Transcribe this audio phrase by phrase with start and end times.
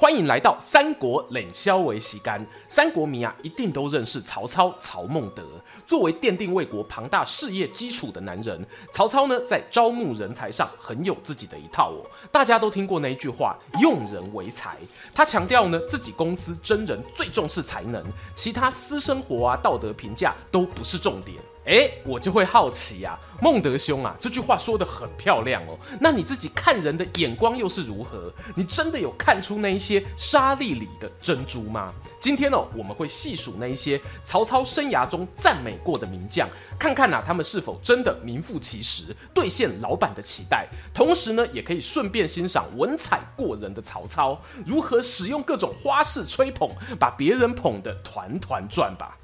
[0.00, 2.40] 欢迎来到三国冷消为习干。
[2.68, 5.42] 三国迷啊，一定都认识曹操曹孟德。
[5.88, 12.06] 作为奠定魏国庞大事业基础的男人，曹操呢，在招募人才上很有自己的一套哦。
[12.30, 14.78] 大家都听过那一句话“用人为才”。
[15.12, 18.00] 他强调呢，自己公司真人最重视才能，
[18.36, 21.36] 其他私生活啊、道德评价都不是重点。
[21.68, 25.78] 哎，我就会好奇呀、啊，孟德兄啊，这句话说得很漂亮哦。
[26.00, 28.32] 那你自己看人的眼光又是如何？
[28.56, 31.92] 你真的有看出那一些沙粒里的珍珠吗？
[32.18, 40.66] 今天哦，我们会细数那一些曹操生涯中赞美过的名将，看看呐、他们是否真的名副其实，兑现老板的期待。
[40.94, 49.18] 同时呢，也可以顺便欣赏文采过人的曹操如何使用各种花式吹捧，把别人捧得团团转吧。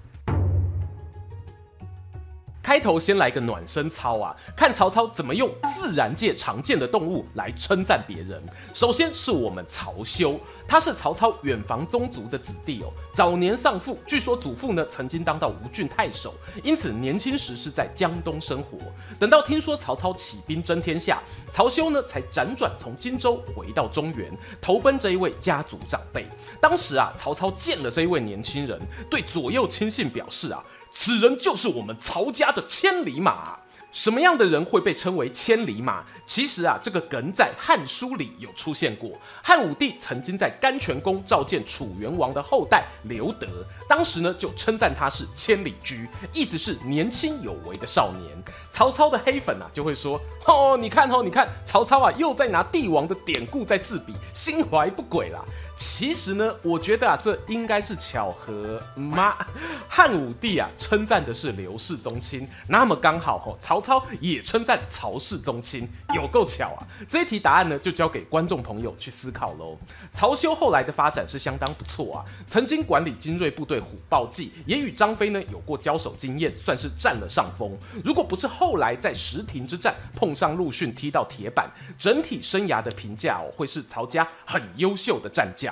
[2.65, 8.43] 开头先来个暖身操啊，看曹操怎么用自然界常见的动物来称赞别人。
[8.73, 12.91] 首先是我们曹休，他是曹操远房宗族的子弟哦。
[13.12, 18.79] 早年丧父，据说祖父呢曾经当到吴郡太守，因此年轻时是在江东生活。
[19.20, 26.27] 等到听说曹操起兵争天下，曹休呢才辗转从荆州回到中原，投奔这一位家族长辈。
[26.62, 30.65] 当时啊，曹操见了这一位年轻人，对左右亲信表示啊。
[30.97, 33.59] 此人就是我们曹家的千里马。
[33.91, 36.03] 什么样的人会被称为千里马？
[36.27, 39.12] 其实啊，这个梗在《汉书》里有出现过。
[39.41, 43.47] 汉武帝曾经在甘泉宫召见楚元王的后代刘德，
[43.89, 48.36] 当时呢就称赞他是千里驹，意思是年轻有为的少年。
[48.73, 55.39] 曹操的黑粉啊就会说：哦，你看哦，你看曹操啊又在拿帝王的典故在自比，心怀不轨啦。
[55.77, 59.35] 其实呢，我觉得啊，这应该是巧合吗？
[59.89, 66.86] 汉武帝啊，称赞的是刘氏宗亲，那么刚好哦，曹操也称赞曹氏宗亲，有够巧啊！
[67.08, 69.77] 这一题答案呢，就交给观众朋友去思考喽。
[70.13, 77.77] 曹休后来的发展是相当不错啊，曾经管理精锐部队虎豹骑，也与张飞呢有过交手经验，算是占了上风。
[78.05, 81.68] 如果不是后来在石亭之战碰上陆逊踢到铁板，
[81.98, 85.64] 整体生涯的评价哦，会是曹家很优秀的战绩。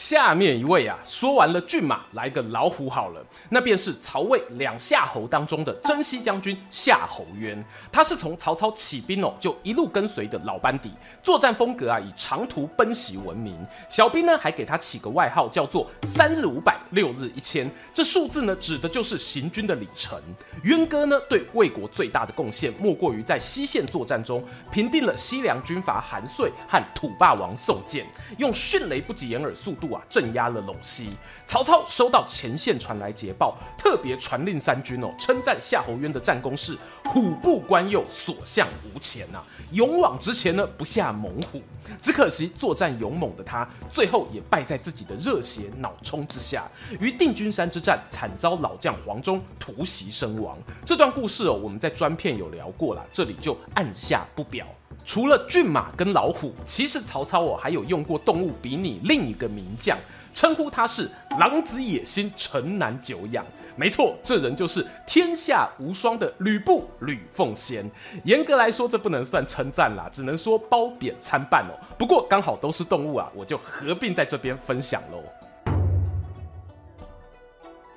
[0.00, 7.62] 下面一位啊，说完了骏马，来个老虎好了，那便是曹魏两夏侯当中的征西将军夏侯渊。
[7.92, 10.90] 他是从曹操起兵哦，就一路跟随的老班底，
[11.22, 13.54] 作战风格啊以长途奔袭闻名。
[13.90, 17.70] 小兵呢还给他起个外号，叫做三日五百，六日一千。
[17.92, 20.18] 这数字呢指的就是行军的里程。
[20.62, 28.06] 渊哥呢对魏国最大的贡献，莫过于在西线作战中平定了西凉军阀韩遂和土霸王宋建，
[28.38, 29.89] 用迅雷不及掩耳速度。
[29.92, 31.10] 啊，镇压了陇西。
[31.46, 39.42] 曹操收到前线传来捷报，特别传令三军哦，称赞夏侯渊的战功是虎步关右，所向无前呐、
[39.72, 41.60] 勇往直前呢，不下猛虎。
[42.00, 46.70] 只可惜作战勇猛的他，最后也败在自己的热血脑冲之下，
[47.00, 50.56] 于定军山之战惨遭老将黄忠突袭身亡。
[50.86, 54.64] 这段故事哦，我们在专片有聊过了，这里就按下不表。
[55.04, 59.98] 除了骏马跟老虎，其实曹操哦还有用过动物比拟另一个名将，
[60.32, 63.44] 称呼他是狼子野心，城南久仰。
[63.76, 67.88] 没错，这人就是天下无双的吕布吕奉先。
[68.24, 71.72] 严格来说，这不能算称赞啦，只能说褒贬参半哦。
[71.96, 75.22] 不过刚好都是动物啊，我就合并在这边分享喽。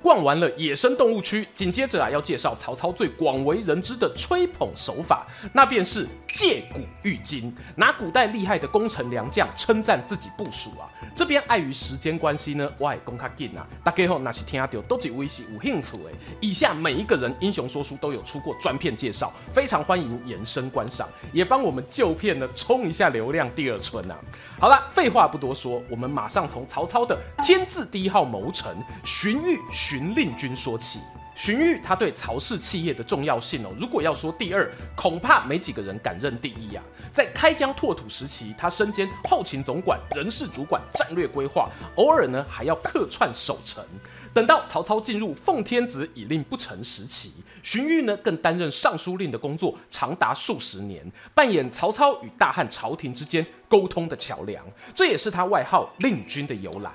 [0.04, 10.84] 逛完了野生动物区，紧接着啊要介绍曹操最广为人知的吹捧手法，那便是借古喻今，拿古代厉害的功臣良将称赞自己部属啊。
[11.16, 13.66] 这边碍于时间关系呢，我也讲较紧啊。
[13.82, 16.12] 大家好，那是听到都几位是有兴趣诶。
[16.38, 24.16] 以下每一个人英雄说书都有出过专片介绍，非常欢迎延伸观赏，也帮我们旧片呢冲一下流量第二春啊。
[24.60, 29.40] 好了，废话不多说，我们马上从曹操的天字第一号谋臣荀
[29.72, 29.93] 彧。
[29.94, 30.98] 荀令君说起，
[31.36, 36.82] 荀彧他对曹氏企业的重要性哦，如果要说第二，恐怕没几个人敢认第一啊。
[37.12, 43.84] 在开疆拓土时期，他身兼后勤总管、人事主管、战略规划，偶尔呢还要客串守城。
[44.32, 56.90] 等到曹操进入奉天子以令不臣时期，荀彧呢更担任尚书令的工作，长达数十年，扮演曹操与大汉朝廷之间沟通的桥梁，这也是他外号令君的由来。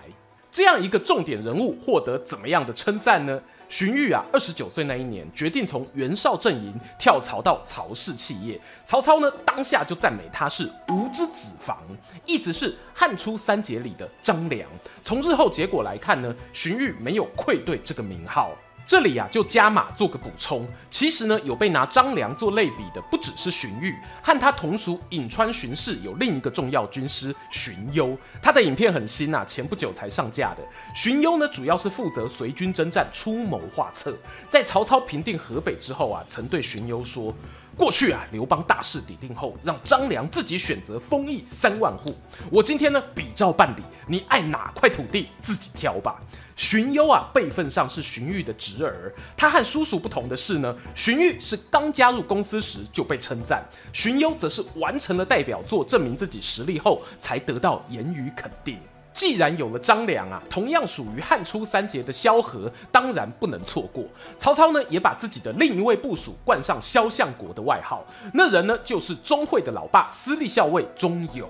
[0.52, 3.42] 这样一个重点人物获得怎么样的称赞呢？
[3.70, 8.60] 荀彧啊，二十九岁那一年，决定从袁绍阵营跳槽到曹氏企业。
[8.84, 11.78] 曹操呢，当下就赞美他是吾之子房，
[12.26, 14.68] 意思是汉初三杰里的张良。
[15.04, 18.52] 从日后结果来看呢，荀彧没有愧对这个名号。
[18.90, 20.68] 这里啊，就加码做个补充。
[20.90, 28.18] 其实呢，有被拿张良做类比的，不只是荀彧，和他同属颍川荀氏有另一个重要军师荀攸。
[28.42, 30.64] 他的影片很新啊，前不久才上架的。
[30.96, 34.18] 荀攸呢，主要是负责随军征战，出谋划策。
[34.50, 37.32] 在曹操平定河北之后啊，曾对荀攸说
[37.78, 42.16] ：“过去啊，刘邦大势已定后，让张良自己选择封邑三万户。
[42.50, 46.20] 我今天呢，比照办理，你爱哪块土地自己挑吧。”
[46.60, 49.10] 荀攸啊，辈分上是荀彧的侄儿。
[49.38, 53.64] 他和叔叔不同的是呢，荀彧是刚加入公司时就被称赞，
[53.94, 58.78] 荀攸则是完成了代表作，证明自己实力后才得到言语肯定。
[59.20, 64.06] 既然有了张良啊，同样属于汉初三杰的萧何，当然不能错过。
[64.38, 68.02] 曹操呢，也把自己的另一位部属冠上“萧相国”的外号。
[68.34, 71.44] 那人呢，就是钟会的老爸，司隶校尉钟繇。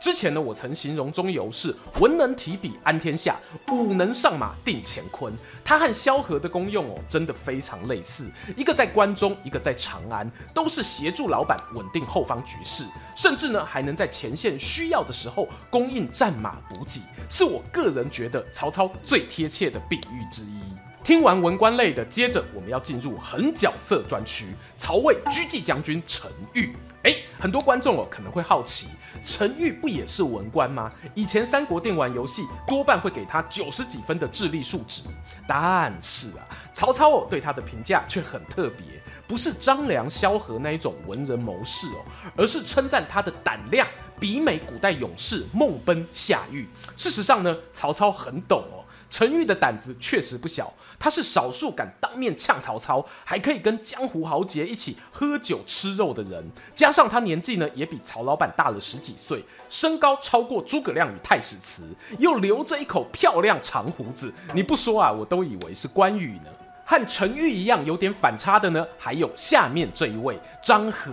[0.00, 3.38] 之前呢，我曾形容钟繇是文能提笔安天下，
[3.70, 5.32] 武能上马定乾坤。
[5.64, 8.28] 他和萧何的功用哦，真的非常类似。
[8.56, 12.84] 一个在关中，一个在长安，都是协助老板稳定后方局势，
[13.14, 17.00] 甚至呢，还能在前线需要的时候供应战马补给。
[17.28, 20.60] 是我个人觉得曹操最贴切的比喻之一。
[21.04, 24.46] 听完文官类的，接着我们要进入狠角色专区。
[24.78, 28.86] 曹魏车骑将军陈玉，哎，很多观众哦可能会好奇，
[29.24, 30.92] 陈玉不也是文官吗？
[31.14, 35.02] 以前三国电玩游戏多半会给他九十几分的智力数值，
[35.44, 38.86] 但是啊，曹操哦对他的评价却很特别，
[39.26, 42.04] 不是张良、萧何那一种文人谋士哦，
[42.36, 43.84] 而是称赞他的胆量。
[44.22, 46.64] 比美古代勇士孟奔、夏玉。
[46.96, 48.86] 事实上呢，曹操很懂哦。
[49.10, 56.48] 陈玉的胆子确实不小，他是少数敢当面呛曹操，还可以跟江湖豪杰一起喝酒吃肉的人。
[56.72, 61.82] 加上他年纪呢，也比曹老板大了十几岁，身高超过诸葛亮与太史慈，
[62.20, 64.32] 又留着一口漂亮长胡子。
[64.54, 66.46] 你不说啊，我都以为是关羽呢。
[66.84, 71.10] 和陈玉一样有点反差的呢，还有下面这一位张郃。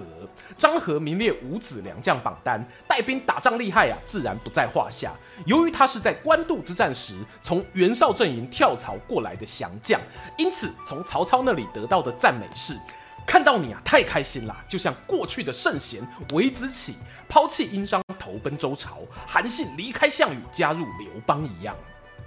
[0.58, 5.14] 张郃名列五子良将榜单，带兵打仗厉害啊，自然不在话下。
[5.46, 10.02] 由于他是在官渡之战时从袁绍阵营跳槽过来的降将，
[10.38, 12.76] 因此从曹操那里得到的赞美是：
[13.26, 16.96] 看到你啊，太开心了，就像过去的圣贤韦子启
[17.30, 21.74] 抛弃殷商投奔周朝，韩信离开项羽加入刘邦一样。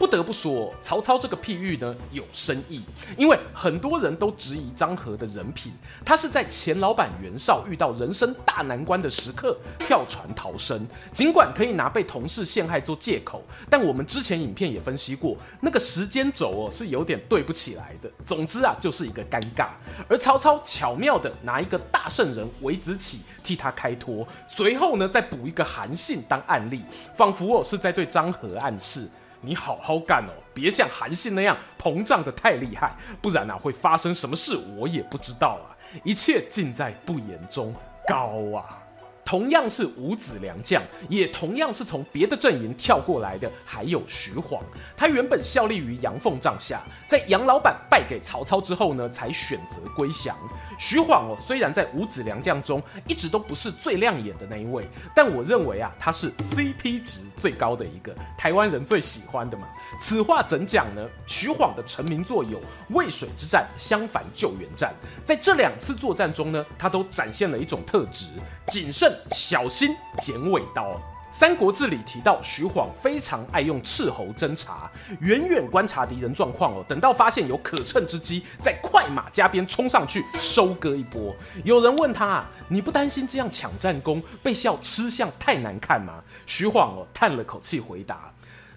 [0.02, 2.82] 不得不说，曹操这个譬喻呢有深意，
[3.16, 5.72] 因为很多人都质疑张郃的人品，
[6.04, 10.84] 他是在前老板袁绍遇到人生大难关的时刻跳船逃生，
[11.14, 18.10] 尽管可以拿被同事陷害做借口，但我们之前影片也分析过，那个时间轴哦是有点对不起来的。
[18.26, 19.68] 总之啊，就是一个尴尬，
[20.08, 26.82] 而曹操巧妙的拿一个大圣人韦子启替他开脱，随后呢再补一个韩信当案例，
[27.16, 29.08] 仿佛哦是在对张郃暗示。
[29.42, 32.90] 你好好干哦，别像韩信那样膨胀的太厉害，
[33.20, 37.74] 不然啊会发生什么事我也不知道啊，一切尽在不言中，
[38.08, 38.81] 高啊！
[39.24, 44.62] 同样是五子良将，也同样是从别的阵营跳过来的，还有徐晃。
[44.96, 50.36] 他原本效力于杨奉帐下，在杨老板败给曹操之后呢，才选择归降。
[50.78, 59.68] 徐晃哦，虽然在五子良将中一直都不是最亮眼的那一位，但我认为啊，他是 CP 值最高的一个，台湾人最喜欢的嘛。
[60.00, 61.08] 此话怎讲呢？
[61.26, 62.60] 徐晃的成名作有
[62.90, 64.92] 渭水之战、襄樊救援战，
[65.24, 68.26] 在这两次作战中呢，他都展现了一种特质：
[68.66, 69.11] 谨慎。
[69.32, 70.92] 小心剪尾刀，
[71.30, 74.90] 《三国志》里提到徐晃非常爱用斥候侦查，
[75.20, 81.34] 远远观察敌人状况哦，等到发现有可乘之机，再快马加鞭冲上去收割一波。
[81.64, 86.20] 有人问他，你不担心这样抢战功被笑吃相太难看吗？
[86.44, 88.30] 徐晃哦叹了口气回答。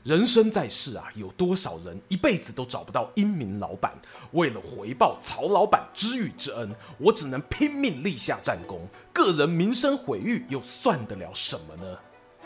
[0.06, 3.92] 人生在世啊，有多少人一辈子都找不到英明老板？
[4.34, 6.70] 为了回报曹老板知遇之恩，
[7.00, 8.88] 我只能拼命立下战功。
[9.12, 11.98] 个人名声毁誉，又算得了什么呢？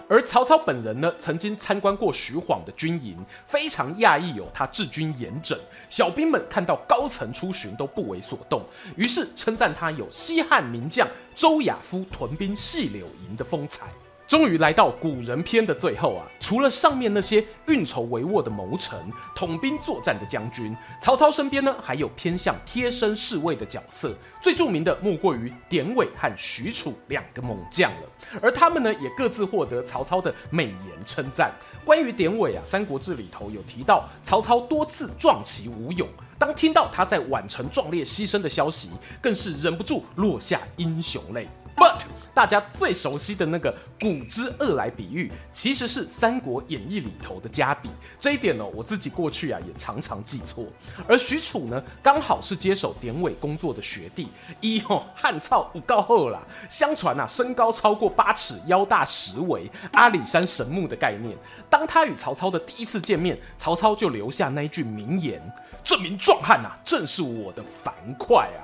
[0.07, 8.63] 而曹操本人呢，曾经参观过徐晃的军营，非常讶异有他治军严整，小兵们看到高层出巡都不为所动，
[8.95, 13.89] 于是称赞他有西汉名将周亚夫屯兵细柳营的风采。
[14.29, 18.95] 终于来到古人篇的最后啊，除了上面那些运筹帷幄的谋臣、
[19.35, 28.39] 统兵作战的将军，曹操身边呢还有偏向贴身侍卫的角色，最著名的莫过于典韦和许褚两个猛将了。
[28.39, 31.51] 而他们呢也各自获得曹操的美言称赞。
[31.83, 36.07] 关于典韦啊，《三国志》里头有提到曹操多次壮其武勇，
[36.37, 41.47] 当听到他在宛城壮烈牺牲的消息，更是忍不住落下英雄泪。
[41.75, 42.01] But
[42.39, 47.89] 大家最熟悉的那个古之恶来比喻，其实是《三国演义》里头的加比。
[48.17, 50.65] 这一点呢，我自己过去啊也常常记错。
[51.05, 54.29] 而许褚呢，刚好是接手典韦工作的学弟，
[54.61, 56.39] 一吼汉操五高后啦。
[56.69, 61.37] 相传啊，身高超过八尺，腰大十围，阿里山神木的概念。
[61.69, 65.41] 当他与曹操的第一次见面，曹操就留下那一句名言
[65.83, 68.47] ：“这名壮汉啊，正是我的樊哙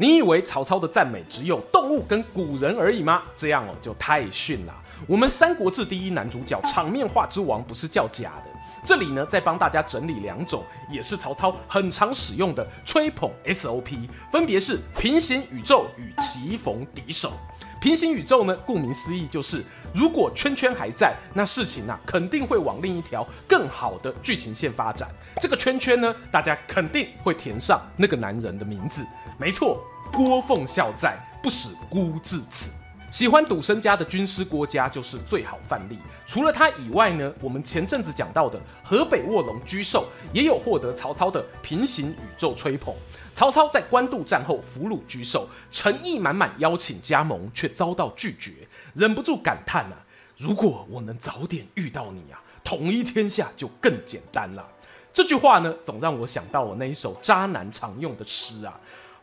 [0.00, 3.24] 你以为曹操的赞美只有动物跟古人而已吗？
[3.34, 4.72] 这样哦就太逊了。
[5.08, 8.50] 我们《三国志》第一男主角场面话之王不是叫假的。
[8.84, 17.32] 这里呢，再帮大家整理两种，也是曹操很常使用的吹捧 SOP，分别是平行宇宙与棋逢敌手。
[17.80, 25.08] 平行宇宙呢，顾名思义就是如果圈圈还在，那事情啊肯定会往另一条更好的剧情线发展。
[25.40, 29.06] 这个圈圈呢，大家肯定会填上那个男人的名字。
[29.38, 29.80] 没错，
[30.12, 32.72] 郭奉孝在，不使孤至此。
[33.10, 35.98] 喜欢赌身家的军师郭嘉就是最好范例。
[36.26, 42.94] 除了他以外呢，我们前阵子讲到的河北卧龙沮授也有获得曹操的平行宇宙吹捧。
[43.34, 48.52] 曹操在官渡战后俘虏沮授，诚意满满邀请加盟，却遭到拒绝，
[48.94, 49.96] 忍不住感叹啊：
[50.36, 54.68] 如果我能早点遇到你啊，统一天下就更简单了。
[55.14, 58.78] 这句话呢，总让我想到我那一首渣男常用的诗啊。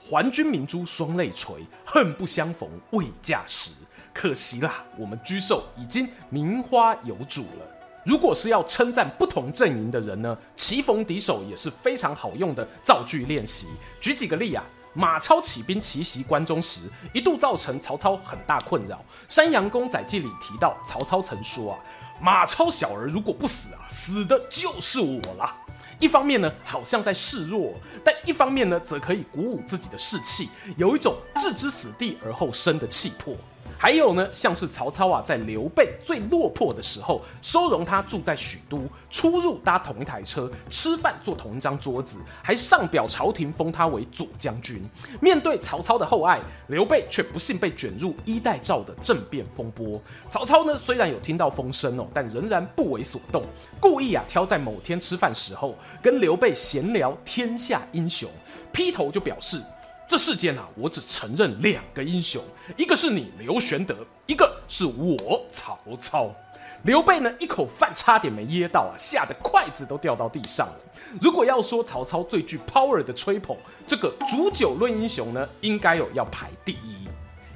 [0.08, 3.72] 还君明珠双泪垂，恨不相逢未嫁时。
[4.14, 7.66] 可惜啦，我们沮授已经名花有主了。
[8.06, 13.68] 如果是要称赞不同阵营的人呢，棋逢敌手也是非常好用的造句练习。
[14.00, 16.82] 举几个例啊，马超起兵奇袭关中时，
[17.12, 18.98] 一度造成曹操很大困扰。
[19.28, 21.80] 《山阳公载记》里提到，曹操曾说啊，
[22.22, 25.56] 马超小儿如果不死啊，死的就是我了。
[26.00, 27.74] 一方面呢，好像在示弱，
[28.04, 33.36] 但一方面呢，则可以鼓舞自己的士气，有一种置之死地而后生的气魄。
[33.78, 44.82] 还有呢，像是曹操啊，在刘备最落魄的时候，收容他住在许都，出入搭同一台车，吃饭坐同一张桌子，还上表朝廷封他为左将军。
[45.22, 50.02] 面对曹操的厚爱，刘备却不幸被卷入衣带诏的政变风波。
[50.30, 53.44] 曹操呢，虽然有听到风声哦，但仍然不为所动，
[53.80, 58.30] 故意啊挑在某天吃饭时候跟刘备闲聊天下英雄，
[58.72, 59.62] 劈头就表示。
[60.08, 62.42] 这世间啊，我只承认两个英雄，
[62.78, 63.96] 一个是你刘玄德，
[64.28, 66.32] 一个是我曹操。
[66.84, 70.80] 刘备呢，一口饭差点没噎到啊，吓得筷子都掉到地上了。
[71.20, 73.58] 如果要说曹操最具 power 的吹捧，
[73.88, 77.08] 这个煮酒论英雄呢，应该有要排第一。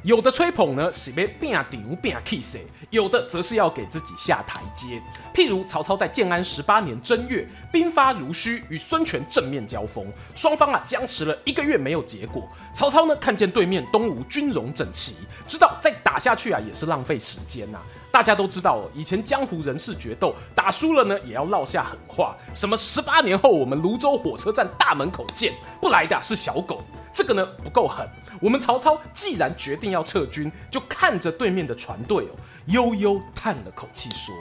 [0.03, 5.01] 有的吹捧呢，是被变顶变气势；有的则是要给自己下台阶。
[5.33, 12.47] 譬如曹操在建安十八年正月，兵发如须，与孙权正面交锋，双方啊僵持了一个月没有结果。
[12.73, 15.15] 曹操呢看见对面东吴军容整齐，
[15.45, 17.79] 知道再打下去啊也是浪费时间呐、
[18.09, 26.81] 大家都知道哦，以前江湖人士决斗打输了呢，也要落下狠话，什么十八年后我们泸州火车站大门口见，不来的是小狗。
[27.19, 28.07] 这个呢不够狠。
[28.39, 32.35] 我们曹操既然决定要撤军，就看着对面的船队哦，
[32.67, 34.33] 悠悠叹了口气说：“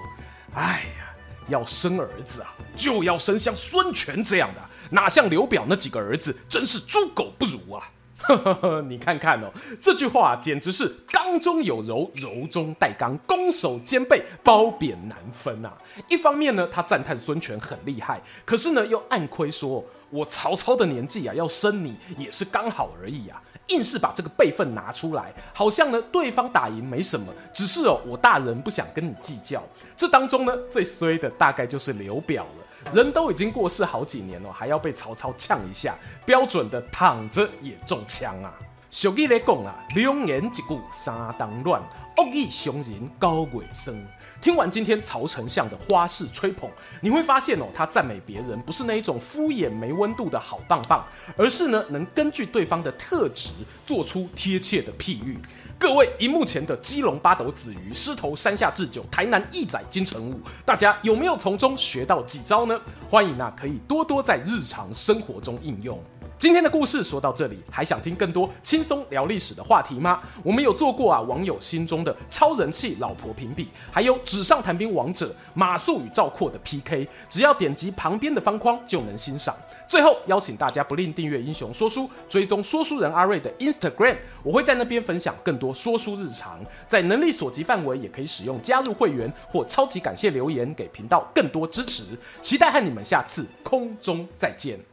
[0.55, 1.11] 哎呀，
[1.49, 7.83] 要生儿子啊，就要生像孙权这样的，哪像刘表那几个儿子，真是猪狗不如啊！”
[8.29, 15.73] 呵呵呵，你看看哦，这句话简直是刚中有柔，柔中带刚，攻守兼备，褒贬难分啊！
[16.09, 29.63] 一方面呢，他赞叹孙权很厉害，可是呢，又暗亏说：“我曹操的年纪啊，要生你也是刚好而已啊。”硬是把这个辈分拿出来，好像呢对方打赢没什么，只是哦我大人不想跟你计较。
[29.95, 32.47] 这当中呢最衰的大概就是刘表，
[32.93, 38.53] 人都已经过世好几年了，还要被曹操呛一下，标准的躺着也中枪啊！
[38.91, 41.79] 俗语来讲啊，良言一句三当乱，
[42.17, 43.95] 恶意伤人高月霜。
[44.41, 46.71] 听完今天曹丞相的花式吹捧，
[47.03, 51.05] 你会发现哦，他赞美别人不是那一种敷衍没温度的好棒棒，
[51.37, 53.51] 而是呢能根据对方的特质
[53.85, 55.39] 做出贴切的譬喻。
[55.79, 62.81] 各位荧幕前的基隆八斗子鱼、狮头山下智久、台南义仔金城武，大家有没有从中学到几招呢？
[63.11, 66.03] 欢迎啊，可以多多在日常生活中应用。
[66.39, 70.23] 今天的故事说到这里，还想听更多轻松聊历史的话题吗？
[70.45, 79.53] 我们有做过啊网友心中的超人气老婆评比，还有纸上谈兵王者马谡与赵括的 PK，只要点击旁边的方框就能欣赏。
[79.89, 92.17] 最后邀请大家不吝订阅英雄说书，追踪说书人阿瑞的 Instagram，我会在那边分享更多说书日常，在能力所及范围也可以使用加入会员或超级感谢留言给频道更多支持。
[92.41, 94.88] 期待和你们下次空中再见。